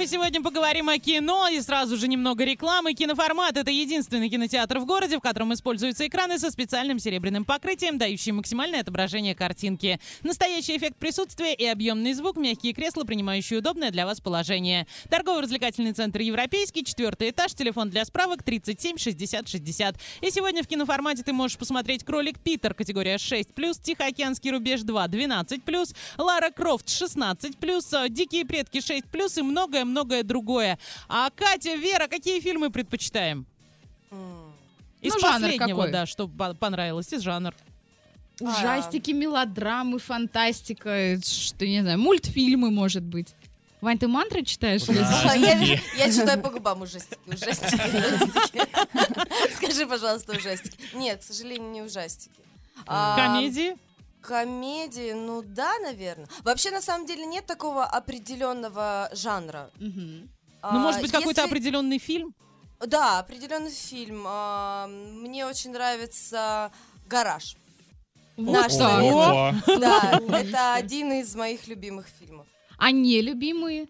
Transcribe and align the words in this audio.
и 0.00 0.06
сегодня 0.06 0.40
поговорим 0.40 0.88
о 0.88 0.98
кино, 0.98 1.48
и 1.48 1.60
сразу 1.60 1.96
же 1.98 2.08
немного 2.08 2.44
рекламы. 2.44 2.94
Киноформат— 2.94 3.56
это 3.58 3.70
единственный 3.70 4.30
кинотеатр 4.30 4.78
в 4.78 4.86
городе, 4.86 5.18
в 5.18 5.20
котором 5.20 5.52
используются 5.52 6.06
экраны 6.06 6.38
со 6.38 6.50
специальным 6.50 6.98
серебряным 6.98 7.44
покрытием, 7.44 7.98
дающие 7.98 8.32
максимальное 8.32 8.80
отображение 8.80 9.34
картинки. 9.34 10.00
Настоящий 10.22 10.76
эффект 10.76 10.96
присутствия 10.96 11.54
и 11.54 11.66
объемный 11.66 12.14
звук, 12.14 12.38
мягкие 12.38 12.72
кресла, 12.72 13.04
принимающие 13.04 13.58
удобное 13.58 13.90
для 13.90 14.06
вас 14.06 14.20
положение. 14.20 14.86
Торгово-развлекательный 15.10 15.92
центр 15.92 16.20
«Европейский», 16.20 16.82
четвертый 16.82 17.30
этаж, 17.30 17.52
телефон 17.52 17.90
для 17.90 18.04
справок 18.06 18.42
37 18.42 18.96
60 18.96 19.48
60. 19.48 19.96
И 20.22 20.30
сегодня 20.30 20.62
в 20.62 20.66
киноформате 20.66 21.24
ты 21.24 21.34
можешь 21.34 21.58
посмотреть 21.58 22.04
«Кролик 22.04 22.38
Питер», 22.38 22.72
категория 22.72 23.16
6+, 23.16 23.82
«Тихоокеанский 23.82 24.50
рубеж 24.50 24.80
2», 24.80 25.08
12+, 25.08 25.94
«Лара 26.16 26.50
Крофт» 26.50 26.86
16+, 26.86 28.08
«Дикие 28.08 28.46
предки» 28.46 28.78
6+, 28.78 29.02
и 29.80 29.84
многое-многое 29.90 30.22
другое. 30.22 30.78
А 31.08 31.30
Катя, 31.30 31.74
Вера, 31.74 32.06
какие 32.06 32.40
фильмы 32.40 32.70
предпочитаем? 32.70 33.46
Из 35.00 35.14
Ну, 35.14 35.20
последнего, 35.20 35.66
какой? 35.66 35.90
да, 35.92 36.06
что 36.06 36.28
по- 36.28 36.54
понравилось, 36.54 37.12
из 37.12 37.22
жанр. 37.22 37.54
Ужастики, 38.40 39.10
мелодрамы, 39.12 39.98
фантастика, 39.98 41.18
что, 41.22 41.66
не 41.66 41.80
знаю, 41.82 41.98
мультфильмы, 41.98 42.70
может 42.70 43.02
быть. 43.02 43.28
Вань, 43.80 43.98
ты 43.98 44.08
мантры 44.08 44.42
читаешь? 44.44 44.82
или- 44.88 44.98
А, 44.98 45.34
Я, 45.36 45.58
я 45.96 46.10
читаю 46.12 46.40
по 46.42 46.50
губам 46.50 46.82
ужастики, 46.82 47.18
ужастики, 47.26 47.74
ужастики. 47.74 49.56
Скажи, 49.56 49.86
пожалуйста, 49.86 50.32
ужастики. 50.32 50.76
Нет, 50.94 51.20
к 51.20 51.22
сожалению, 51.22 51.70
не 51.70 51.82
ужастики. 51.82 52.40
А, 52.86 53.16
Комедии? 53.16 53.76
Комедии, 54.22 55.12
ну 55.12 55.42
да, 55.42 55.78
наверное. 55.78 56.28
Вообще, 56.42 56.70
на 56.70 56.80
самом 56.82 57.06
деле, 57.06 57.24
нет 57.26 57.46
такого 57.46 57.84
определенного 57.84 59.08
жанра. 59.12 59.70
Мгм. 59.80 60.28
Ну, 60.62 60.78
может 60.78 61.00
быть, 61.00 61.10
А, 61.14 61.18
какой-то 61.18 61.40
если- 61.42 61.50
определенный 61.50 61.98
фильм? 61.98 62.34
Да, 62.86 63.18
определенный 63.18 63.70
фильм. 63.70 64.24
А, 64.26 64.86
Мне 64.88 65.46
очень 65.46 65.70
нравится 65.72 66.70
«Гараж». 67.06 67.56
Вот 68.36 68.52
Наш 68.52 68.72
так. 68.76 68.90
советский. 69.00 69.80
Да, 69.80 70.20
это 70.38 70.74
один 70.74 71.12
из 71.12 71.34
моих 71.34 71.66
любимых 71.68 72.06
фильмов. 72.18 72.46
А 72.78 72.90
нелюбимые? 72.90 73.86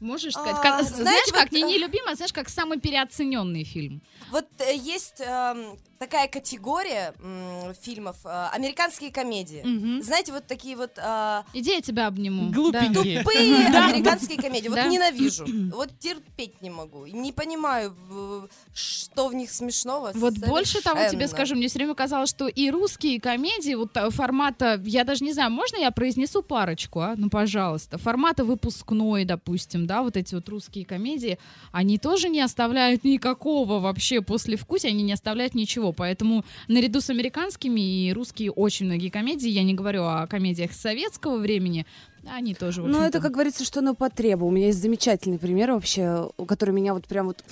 Можешь 0.00 0.34
сказать? 0.34 0.56
А, 0.58 0.62
Как- 0.62 0.82
знаете, 0.82 1.02
знаешь, 1.02 1.32
как 1.32 1.42
вот, 1.44 1.52
не 1.52 1.62
э, 1.62 1.66
нелюбимый, 1.66 2.12
а 2.12 2.16
знаешь, 2.16 2.32
как 2.32 2.48
самый 2.50 2.78
переоцененный 2.78 3.64
фильм. 3.64 4.02
Вот 4.30 4.46
э, 4.58 4.74
есть 4.76 5.20
эм, 5.20 5.78
такая 5.98 6.28
категория 6.28 7.14
м, 7.20 7.74
фильмов 7.80 8.16
э, 8.24 8.48
американские 8.52 9.10
комедии. 9.12 9.62
Мгм. 9.64 10.02
Знаете, 10.02 10.32
вот 10.32 10.46
такие 10.46 10.76
вот 10.76 10.92
э, 10.96 11.42
Иди, 11.52 11.70
я 11.72 11.80
тебя 11.80 12.06
обниму. 12.06 12.50
Глупенькие. 12.52 13.18
тупые 13.22 13.68
Да. 13.72 13.86
американские 13.88 14.38
комедии. 14.40 14.68
Вот 14.68 14.76
Да. 14.76 14.86
ненавижу. 14.88 15.46
Вот 15.74 15.90
терпеть 15.98 16.60
не 16.62 16.70
могу. 16.70 17.06
Не 17.06 17.32
понимаю, 17.32 17.96
э, 18.10 18.46
что 18.74 19.28
в 19.28 19.34
них 19.34 19.50
смешного. 19.50 20.12
Вот 20.14 20.34
больше 20.38 20.82
того 20.82 20.96
тебе 20.98 21.08
совершенно. 21.08 21.28
скажу, 21.28 21.54
мне 21.56 21.68
все 21.68 21.78
время 21.78 21.94
казалось, 21.94 22.30
что 22.30 22.46
и 22.48 22.70
русские 22.70 23.20
комедии 23.20 23.74
вот 23.74 23.96
э, 23.96 24.10
формата, 24.10 24.80
я 24.84 25.04
даже 25.04 25.24
не 25.24 25.32
знаю, 25.32 25.50
можно 25.50 25.76
я 25.76 25.90
произнесу 25.90 26.42
парочку, 26.42 27.00
а? 27.00 27.14
Ну, 27.16 27.30
пожалуйста. 27.30 27.98
Формата 27.98 28.44
выпускной, 28.44 29.24
допустим, 29.24 29.86
да, 29.86 30.02
вот 30.02 30.16
эти 30.16 30.34
вот 30.34 30.48
русские 30.48 30.84
комедии, 30.84 31.38
они 31.72 31.98
тоже 31.98 32.28
не 32.28 32.40
оставляют 32.40 33.04
никакого 33.04 33.78
вообще 33.80 34.20
послевкусия, 34.20 34.90
они 34.90 35.02
не 35.02 35.12
оставляют 35.12 35.54
ничего. 35.54 35.83
Поэтому 35.92 36.44
наряду 36.68 37.00
с 37.00 37.10
американскими 37.10 37.80
и 37.80 38.12
русские 38.12 38.50
очень 38.52 38.86
многие 38.86 39.08
комедии, 39.10 39.48
я 39.48 39.62
не 39.62 39.74
говорю 39.74 40.04
о 40.04 40.26
комедиях 40.26 40.72
советского 40.72 41.36
времени, 41.38 41.84
они 42.26 42.54
тоже, 42.54 42.82
Ну, 42.82 43.02
это, 43.02 43.20
как 43.20 43.32
говорится, 43.32 43.64
что 43.64 43.80
на 43.82 43.94
потребу. 43.94 44.46
У 44.46 44.50
меня 44.50 44.68
есть 44.68 44.80
замечательный 44.80 45.38
пример 45.38 45.72
вообще, 45.72 46.28
у- 46.38 46.44
который 46.46 46.70
меня 46.70 46.94
вот 46.94 47.06
прям 47.06 47.26
вот 47.26 47.44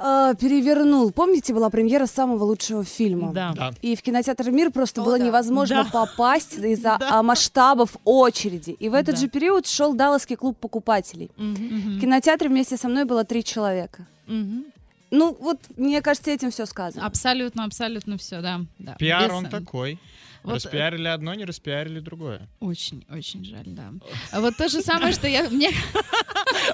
э, 0.00 0.34
перевернул. 0.40 1.10
Помните, 1.10 1.52
была 1.52 1.70
премьера 1.70 2.06
самого 2.06 2.44
лучшего 2.44 2.84
фильма? 2.84 3.32
Да. 3.32 3.52
Да. 3.56 3.72
И 3.82 3.96
в 3.96 4.02
кинотеатр 4.02 4.50
«Мир» 4.52 4.70
просто 4.70 5.02
О, 5.02 5.04
было 5.04 5.18
да. 5.18 5.24
невозможно 5.26 5.82
Да. 5.84 5.90
попасть 5.90 6.54
из-за 6.54 6.96
Да. 7.00 7.18
а, 7.18 7.22
масштабов 7.24 7.96
очереди. 8.04 8.70
И 8.78 8.88
в 8.88 8.94
этот 8.94 9.16
Да. 9.16 9.20
же 9.22 9.28
период 9.28 9.66
шел 9.66 9.94
Далласский 9.94 10.36
клуб 10.36 10.56
покупателей. 10.56 11.30
Мгм. 11.36 11.96
В 11.98 12.00
кинотеатре 12.00 12.48
вместе 12.48 12.76
со 12.76 12.88
мной 12.88 13.06
было 13.06 13.24
три 13.24 13.42
человека. 13.42 14.06
Мгм. 14.28 14.66
Ну, 15.10 15.36
вот, 15.40 15.58
мне 15.76 16.02
кажется, 16.02 16.30
этим 16.30 16.50
все 16.50 16.66
сказано. 16.66 17.06
Абсолютно, 17.06 17.64
абсолютно 17.64 18.18
все, 18.18 18.40
да. 18.40 18.60
да. 18.78 18.94
Пиар 18.94 19.28
Без, 19.28 19.36
он 19.36 19.46
такой. 19.46 19.98
вот, 20.42 20.56
распиарили 20.56 21.08
одно, 21.08 21.34
не 21.34 21.44
распиарили 21.44 22.00
другое. 22.00 22.48
Очень, 22.60 23.06
очень 23.10 23.44
жаль, 23.44 23.64
да. 23.66 23.92
Вот 24.32 24.56
то 24.56 24.68
же 24.68 24.82
самое, 24.82 25.12
что 25.12 25.26
я... 25.26 25.48
Мне... 25.48 25.70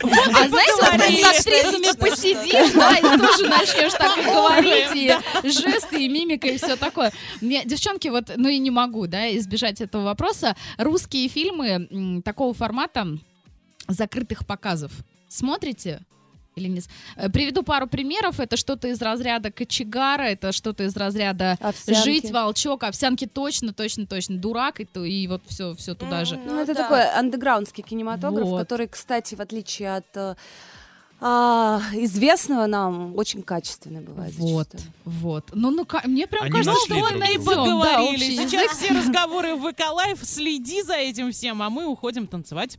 А 0.03 0.49
знаете, 0.49 0.73
вот 0.81 0.93
Говорили, 0.94 1.23
с 1.23 1.39
актрисами 1.39 1.99
посидишь, 1.99 2.73
да, 2.73 2.97
и 2.99 3.19
тоже 3.19 3.49
начнешь 3.49 3.93
так 3.93 4.25
говорить, 4.25 4.94
и 4.94 5.49
жесты, 5.49 6.05
и 6.05 6.09
мимика, 6.09 6.49
и 6.49 6.56
все 6.59 6.77
такое. 6.77 7.12
Мне, 7.41 7.65
девчонки, 7.65 8.09
вот, 8.09 8.33
ну 8.37 8.49
и 8.49 8.59
не 8.59 8.71
могу, 8.71 9.06
да, 9.06 9.34
избежать 9.37 9.81
этого 9.81 10.05
вопроса. 10.05 10.56
Русские 10.78 11.28
фильмы 11.28 12.23
такого 12.25 12.53
формата 12.55 13.19
закрытых 13.89 14.47
показов 14.47 14.93
смотрите? 15.34 16.00
Или 16.57 16.69
не... 16.69 16.83
Э, 17.17 17.29
Приведу 17.29 17.63
пару 17.63 17.87
примеров. 17.87 18.41
Это 18.41 18.57
что-то 18.57 18.89
из 18.89 19.01
разряда 19.03 19.51
кочегара, 19.51 20.23
это 20.23 20.53
что-то 20.53 20.85
из 20.85 20.97
разряда 20.97 21.59
Овсянки. 21.61 22.05
Жить, 22.05 22.31
волчок, 22.31 22.85
овсянки 22.85 23.27
точно, 23.27 23.73
точно, 23.73 24.07
точно. 24.07 24.37
Дурак, 24.37 24.81
и, 24.81 24.85
то, 24.85 25.05
и 25.05 25.27
вот 25.27 25.43
все, 25.47 25.75
все 25.75 25.95
туда 25.95 26.25
же. 26.25 26.37
Ну, 26.37 26.59
это 26.61 26.75
да. 26.75 26.83
такой 26.83 27.05
андеграундский 27.11 27.83
кинематограф, 27.83 28.47
Вот. 28.49 28.61
который, 28.61 28.87
кстати, 28.89 29.35
в 29.35 29.41
отличие 29.41 29.97
от 29.97 30.17
э, 30.17 30.35
а, 31.21 31.81
известного 31.95 32.67
нам, 32.67 33.17
очень 33.17 33.43
качественный 33.43 34.01
бывает. 34.03 34.35
Вот, 34.37 34.69
зачастую. 34.73 34.95
вот. 35.05 35.45
Ну, 35.55 35.71
ну, 35.71 35.85
ка- 35.85 36.03
мне 36.05 36.27
прям 36.27 36.45
Они 36.45 36.53
кажется, 36.53 36.79
что 36.85 36.95
мы 36.97 37.09
И 37.09 37.39
да, 37.39 37.45
поговорили. 37.45 38.15
общий 38.15 38.37
Сейчас 38.37 38.77
все 38.77 38.93
разговоры 38.93 39.55
в 39.55 39.73
ВК 39.73 39.91
Лайф. 39.93 40.19
Следи 40.23 40.83
за 40.83 40.95
этим 40.95 41.33
всем, 41.33 41.63
а 41.63 41.71
мы 41.71 41.87
уходим 41.87 42.27
танцевать. 42.27 42.79